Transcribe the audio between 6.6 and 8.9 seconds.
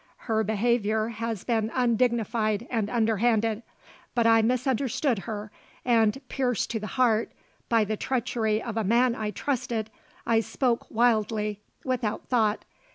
to the heart by the treachery of a